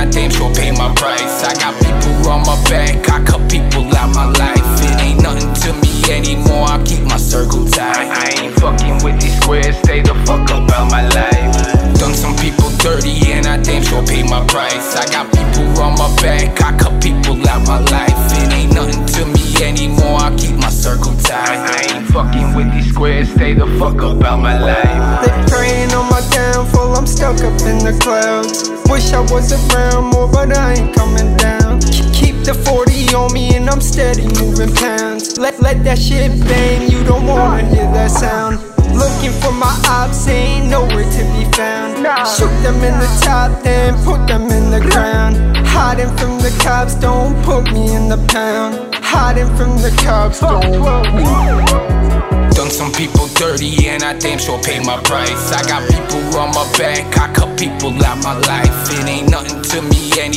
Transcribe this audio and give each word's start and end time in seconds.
I 0.00 0.06
damn 0.06 0.30
sure 0.30 0.48
pay 0.54 0.70
my 0.70 0.88
price. 0.94 1.44
I 1.44 1.52
got 1.60 1.76
people 1.76 2.32
on 2.32 2.40
my 2.48 2.56
back, 2.70 3.06
I 3.10 3.22
cut 3.22 3.50
people 3.50 3.84
out 3.94 4.14
my 4.14 4.24
life. 4.24 4.64
It 4.80 4.96
ain't 4.98 5.20
nothing 5.20 5.52
to 5.60 5.74
me 5.76 5.92
anymore, 6.08 6.64
I 6.64 6.82
keep 6.84 7.04
my 7.04 7.18
circle 7.18 7.68
tight. 7.68 8.08
I 8.08 8.32
ain't 8.40 8.54
fucking 8.58 9.04
with 9.04 9.20
these 9.20 9.38
squares, 9.42 9.76
stay 9.84 10.00
the 10.00 10.14
fuck 10.24 10.50
up 10.50 10.70
out 10.72 10.90
my 10.90 11.04
life. 11.12 11.52
Done 12.00 12.14
some 12.14 12.34
people 12.36 12.70
dirty 12.78 13.12
and 13.30 13.46
I 13.46 13.60
damn 13.60 13.82
sure 13.82 14.02
pay 14.06 14.22
my 14.22 14.40
price. 14.46 14.96
I 14.96 15.04
got 15.12 15.28
people 15.36 15.68
on 15.84 15.98
my 16.00 16.08
back, 16.22 16.58
I 16.62 16.74
cut 16.78 17.02
people 17.02 17.36
out 17.46 17.68
my 17.68 17.80
life. 17.92 18.16
It 18.40 18.50
ain't 18.54 18.72
nothing 18.72 19.04
to 19.04 19.26
me 19.26 19.44
anymore, 19.62 20.16
I 20.16 20.34
keep 20.38 20.56
my 20.56 20.70
circle 20.70 21.12
tight. 21.20 21.60
I 21.60 21.92
ain't 21.92 22.06
fucking 22.08 22.54
with 22.56 22.72
these 22.72 22.88
squares, 22.88 23.28
stay 23.28 23.52
the 23.52 23.66
fuck 23.78 24.00
up 24.00 24.24
out 24.24 24.40
my 24.40 24.56
life. 24.58 25.50
Stuck 27.40 27.52
up 27.52 27.66
in 27.66 27.78
the 27.78 27.98
clouds. 28.00 28.68
Wish 28.90 29.12
I 29.12 29.20
was 29.32 29.52
around 29.52 30.12
more, 30.12 30.28
but 30.28 30.56
I 30.56 30.74
ain't 30.74 30.94
coming 30.94 31.36
down. 31.36 31.80
Keep 32.12 32.44
the 32.44 32.54
40 32.54 33.14
on 33.14 33.32
me 33.32 33.56
and 33.56 33.68
I'm 33.68 33.80
steady 33.80 34.26
moving 34.40 34.74
pounds. 34.74 35.38
Let, 35.38 35.60
let 35.60 35.82
that 35.84 35.98
shit 35.98 36.30
bang, 36.40 36.90
you 36.90 37.02
don't 37.04 37.26
wanna 37.26 37.64
hear 37.64 37.88
that 37.92 38.10
sound. 38.10 38.58
Looking 38.94 39.32
for 39.40 39.52
my 39.52 39.74
ops, 39.86 40.26
ain't 40.28 40.68
nowhere 40.68 41.08
to 41.16 41.22
be 41.34 41.44
found. 41.56 41.96
Shoot 42.36 42.54
them 42.62 42.76
in 42.82 42.98
the 42.98 43.10
top, 43.22 43.62
then 43.62 43.94
put 44.04 44.26
them 44.26 44.50
in 44.50 44.70
the 44.70 44.80
ground. 44.90 45.56
Hiding 45.66 46.14
from 46.18 46.38
the 46.38 46.52
cops, 46.62 46.94
don't 46.94 47.34
put 47.44 47.72
me 47.72 47.94
in 47.94 48.08
the 48.08 48.18
pound. 48.28 48.94
Hiding 48.96 49.48
from 49.56 49.76
the 49.78 49.92
cops, 50.04 50.40
don't 50.40 50.62
put 50.82 51.14
me. 51.14 51.99
Done 52.54 52.70
some 52.70 52.92
people 52.92 53.28
dirty 53.28 53.88
and 53.88 54.02
I 54.02 54.18
damn 54.18 54.38
sure 54.38 54.60
pay 54.62 54.80
my 54.80 55.00
price. 55.02 55.52
I 55.52 55.62
got 55.62 55.88
people 55.90 56.20
on 56.38 56.50
my 56.54 56.66
back, 56.76 57.16
I 57.18 57.32
cut 57.32 57.58
people 57.58 57.92
out 58.04 58.22
my 58.22 58.34
life. 58.38 58.90
It 58.90 59.08
ain't 59.08 59.30
nothing 59.30 59.59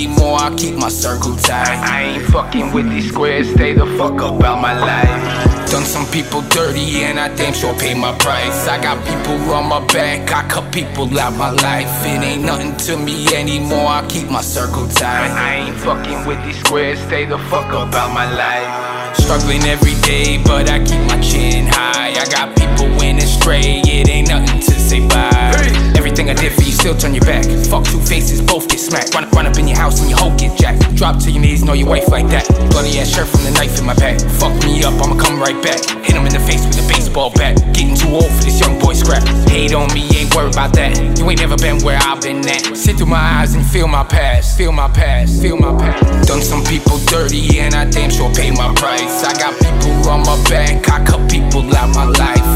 anymore, 0.04 0.38
I 0.40 0.54
keep 0.56 0.76
my 0.76 0.90
circle 0.90 1.36
tight. 1.36 1.68
I 1.68 2.04
ain't 2.04 2.26
fucking 2.26 2.74
with 2.74 2.90
these 2.90 3.10
squares, 3.10 3.50
stay 3.52 3.74
the 3.74 3.86
fuck 3.98 4.22
up 4.22 4.44
out 4.44 4.62
my 4.62 4.78
life. 4.78 5.70
Done 5.72 5.86
some 5.86 6.06
people 6.08 6.42
dirty 6.50 7.04
and 7.04 7.20
I 7.20 7.34
damn 7.36 7.54
sure 7.54 7.74
pay 7.74 7.94
my 7.94 8.16
price. 8.18 8.68
I 8.68 8.82
got 8.82 8.98
people 9.06 9.36
on 9.54 9.70
my 9.70 9.86
back, 9.88 10.32
I 10.32 10.48
cut 10.48 10.72
people 10.74 11.08
out 11.20 11.36
my 11.36 11.52
life. 11.52 11.88
It 12.06 12.22
ain't 12.22 12.44
nothing 12.44 12.76
to 12.88 12.98
me 12.98 13.34
anymore, 13.34 13.88
I 13.88 14.06
keep 14.08 14.30
my 14.30 14.42
circle 14.42 14.88
tight. 14.88 15.32
I 15.32 15.68
ain't 15.68 15.78
fucking 15.78 16.28
with 16.28 16.44
these 16.46 16.60
squares, 16.60 17.00
stay 17.00 17.26
the 17.26 17.38
fuck 17.50 17.72
up 17.74 17.94
out 17.94 18.14
my 18.14 18.30
life. 18.36 19.18
Struggling 19.18 19.64
every 19.64 19.96
day, 20.02 20.42
but 20.44 20.70
I 20.70 20.80
keep 20.80 21.02
my 21.08 21.20
chin 21.22 21.68
high. 21.68 22.12
I 22.12 22.26
got 22.30 22.56
people 22.58 22.88
winning 22.98 23.22
straight, 23.22 23.88
it 23.88 24.10
ain't 24.10 24.28
nothing 24.28 24.60
to 24.60 24.72
say 24.80 25.08
bye. 25.08 25.83
Everything 26.04 26.30
I 26.30 26.34
did 26.34 26.52
for 26.52 26.64
you, 26.64 26.74
still 26.74 26.98
turn 26.98 27.14
your 27.16 27.24
back. 27.24 27.46
Fuck 27.72 27.86
two 27.86 28.02
faces, 28.02 28.42
both 28.42 28.68
get 28.68 28.82
smacked. 28.82 29.16
Run, 29.16 29.24
run 29.30 29.48
up 29.48 29.58
in 29.58 29.70
your 29.70 29.78
house 29.78 30.02
and 30.02 30.10
your 30.10 30.20
hoe 30.20 30.36
get 30.36 30.60
jacked. 30.60 30.94
Drop 30.98 31.18
to 31.24 31.32
your 31.32 31.42
knees, 31.42 31.64
know 31.64 31.72
your 31.72 31.88
wife 31.88 32.10
like 32.10 32.28
that. 32.28 32.46
Bloody 32.72 33.00
ass 33.00 33.08
shirt 33.08 33.26
from 33.26 33.46
the 33.46 33.52
knife 33.52 33.80
in 33.80 33.86
my 33.86 33.96
back. 33.96 34.20
Fuck 34.36 34.52
me 34.66 34.84
up, 34.84 35.00
I'ma 35.00 35.16
come 35.16 35.40
right 35.40 35.56
back. 35.64 35.80
Hit 36.04 36.12
him 36.12 36.28
in 36.28 36.34
the 36.34 36.44
face 36.44 36.68
with 36.68 36.76
a 36.84 36.86
baseball 36.92 37.32
bat. 37.32 37.56
Getting 37.72 37.96
too 37.96 38.10
old 38.10 38.28
for 38.28 38.44
this 38.44 38.60
young 38.60 38.78
boy 38.84 38.92
scrap. 38.92 39.24
Hate 39.48 39.74
on 39.74 39.88
me, 39.94 40.04
ain't 40.20 40.36
worried 40.36 40.52
about 40.52 40.74
that. 40.74 40.92
You 41.18 41.24
ain't 41.30 41.40
never 41.40 41.56
been 41.56 41.80
where 41.88 41.98
I've 42.04 42.20
been 42.20 42.44
at. 42.50 42.76
Sit 42.76 42.98
through 42.98 43.08
my 43.08 43.40
eyes 43.40 43.56
and 43.56 43.66
feel 43.66 43.88
my 43.88 44.04
past. 44.04 44.58
Feel 44.58 44.74
my 44.74 44.90
past, 44.90 45.42
feel 45.42 45.56
my 45.56 45.72
past. 45.80 46.28
Done 46.28 46.42
some 46.42 46.66
people 46.66 47.00
dirty 47.08 47.60
and 47.60 47.74
I 47.74 47.86
damn 47.90 48.12
sure 48.12 48.28
pay 48.36 48.52
my 48.52 48.76
price. 48.76 49.24
I 49.24 49.32
got 49.40 49.56
people 49.56 50.12
on 50.12 50.28
my 50.28 50.36
back, 50.52 50.84
I 50.92 51.00
cut 51.06 51.32
people 51.32 51.64
out 51.74 51.96
my 51.96 52.12
life. 52.12 52.53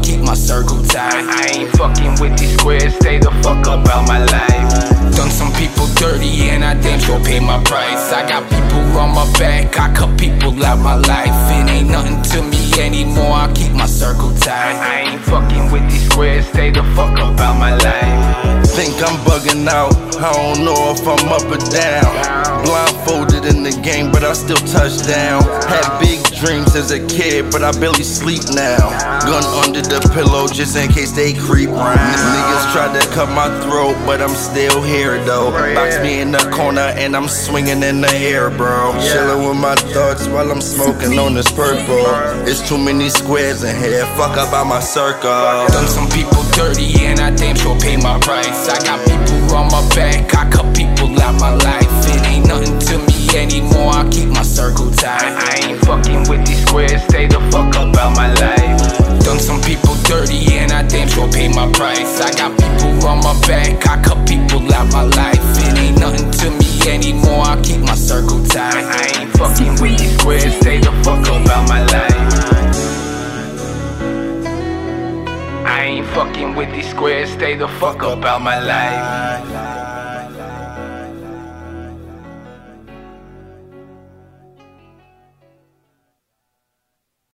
I 0.00 0.02
keep 0.02 0.20
my 0.20 0.32
circle 0.32 0.82
tight. 0.84 1.12
I 1.12 1.60
ain't 1.60 1.76
fucking 1.76 2.20
with 2.22 2.38
these 2.38 2.56
squares, 2.56 2.94
stay 2.94 3.18
the 3.18 3.30
fuck 3.42 3.66
up 3.66 3.86
out 3.86 4.08
my 4.08 4.24
life. 4.24 5.14
Done 5.14 5.30
some 5.30 5.52
people 5.52 5.86
dirty 5.96 6.48
and 6.48 6.64
I 6.64 6.72
damn 6.72 6.98
sure 7.00 7.20
pay 7.22 7.38
my 7.38 7.62
price. 7.64 8.10
I 8.10 8.26
got 8.26 8.48
people 8.48 8.80
on 8.96 9.14
my 9.14 9.30
back, 9.38 9.78
I 9.78 9.92
cut 9.92 10.18
people 10.18 10.64
out 10.64 10.78
my 10.78 10.94
life. 10.94 11.28
It 11.52 11.70
ain't 11.70 11.90
nothing 11.90 12.22
to 12.32 12.42
me 12.42 12.80
anymore, 12.80 13.34
I 13.44 13.52
keep 13.52 13.72
my 13.72 13.86
circle 13.86 14.34
tight. 14.36 14.80
I 14.80 15.12
ain't 15.12 15.22
fucking 15.22 15.70
with 15.70 15.82
these 15.90 16.08
squares, 16.08 16.46
stay 16.46 16.70
the 16.70 16.82
fuck 16.96 17.18
up 17.18 17.38
out 17.38 17.58
my 17.58 17.74
life. 17.76 18.39
Think 18.70 18.94
I'm 19.02 19.18
bugging 19.26 19.66
out. 19.66 19.92
I 20.16 20.32
don't 20.32 20.64
know 20.64 20.94
if 20.94 21.02
I'm 21.02 21.28
up 21.28 21.44
or 21.50 21.58
down. 21.72 22.64
Blindfolded 22.64 23.44
in 23.44 23.62
the 23.62 23.72
game, 23.82 24.12
but 24.12 24.22
I 24.22 24.32
still 24.32 24.60
touch 24.68 25.06
down. 25.06 25.42
Had 25.66 25.98
big 25.98 26.22
dreams 26.38 26.76
as 26.76 26.90
a 26.92 27.04
kid, 27.08 27.50
but 27.50 27.64
I 27.64 27.72
barely 27.72 28.04
sleep 28.04 28.42
now. 28.54 28.78
Gun 29.26 29.42
under 29.64 29.82
the 29.82 29.98
pillow 30.14 30.46
just 30.46 30.76
in 30.76 30.88
case 30.88 31.10
they 31.12 31.32
creep 31.32 31.70
round. 31.70 31.98
Niggas 31.98 32.72
tried 32.72 32.94
to 32.94 33.06
cut 33.10 33.28
my 33.34 33.48
throat, 33.64 33.96
but 34.06 34.22
I'm 34.22 34.36
still 34.36 34.80
here 34.82 35.18
though. 35.24 35.50
Box 35.74 35.98
me 36.00 36.20
in 36.20 36.30
the 36.30 36.44
corner 36.54 36.94
and 36.94 37.16
I'm 37.16 37.28
swinging 37.28 37.82
in 37.82 38.00
the 38.00 38.12
air, 38.14 38.50
bro. 38.50 38.92
Chilling 39.00 39.48
with 39.48 39.58
my 39.58 39.74
thoughts 39.74 40.28
while 40.28 40.50
I'm 40.50 40.60
smoking 40.60 41.18
on 41.18 41.34
this 41.34 41.50
purple. 41.50 42.06
It's 42.46 42.66
too 42.68 42.78
many 42.78 43.08
squares 43.08 43.64
in 43.64 43.74
here. 43.76 44.06
Fuck 44.14 44.36
up 44.38 44.50
about 44.50 44.66
my 44.66 44.80
circle. 44.80 45.30
Done 45.74 45.88
some 45.88 46.08
people 46.10 46.42
dirty 46.52 46.92
and 47.04 47.09
I 47.30 47.34
damn 47.36 47.54
sure 47.54 47.78
pay 47.78 47.96
my 47.96 48.18
price. 48.18 48.68
I 48.68 48.82
got 48.82 48.98
people 49.06 49.54
on 49.54 49.70
my 49.70 49.86
back, 49.94 50.34
I 50.34 50.50
cut 50.50 50.74
people 50.74 51.08
out 51.22 51.38
my 51.38 51.54
life. 51.54 51.86
It 52.10 52.26
ain't 52.26 52.46
nothing 52.48 52.76
to 52.90 52.98
me 53.06 53.38
anymore, 53.38 53.94
I 53.94 54.08
keep 54.10 54.28
my 54.28 54.42
circle 54.42 54.90
tight. 54.90 55.22
I 55.22 55.70
ain't 55.70 55.78
fucking 55.86 56.28
with 56.28 56.44
these 56.44 56.60
squares, 56.66 57.02
stay 57.04 57.28
the 57.28 57.38
fuck 57.52 57.76
up 57.76 57.94
out 57.96 58.16
my 58.16 58.34
life. 58.34 59.22
Done 59.22 59.38
some 59.38 59.60
people 59.62 59.94
dirty 60.10 60.42
and 60.58 60.72
I 60.72 60.82
damn 60.82 61.06
sure 61.06 61.30
pay 61.30 61.46
my 61.46 61.70
price. 61.70 62.20
I 62.20 62.32
got 62.34 62.50
people 62.58 63.06
on 63.06 63.22
my 63.22 63.38
back, 63.46 63.86
I 63.86 64.02
cut 64.02 64.26
people 64.26 64.66
out 64.74 64.90
my 64.90 65.02
life. 65.02 65.38
It 65.38 65.78
ain't 65.78 66.00
nothing 66.00 66.32
to 66.32 66.50
me 66.50 66.90
anymore, 66.90 67.46
I 67.46 67.60
keep 67.62 67.80
my 67.80 67.94
circle 67.94 68.44
tight. 68.44 68.74
I 68.74 69.22
ain't 69.22 69.30
fucking 69.38 69.80
with 69.80 70.00
these 70.00 70.18
squares, 70.18 70.54
stay 70.56 70.80
the 70.80 70.90
fuck 71.04 71.22
up 71.30 71.46
out 71.46 71.68
my 71.68 71.84
life. 71.86 72.09
Ain't 76.00 76.14
fucking 76.14 76.54
with 76.54 76.70
these 76.72 76.88
squares, 76.88 77.30
stay 77.30 77.56
the 77.56 77.68
fuck 77.68 78.02
up 78.02 78.24
out 78.24 78.42
my 78.42 78.58
life. 78.58 79.79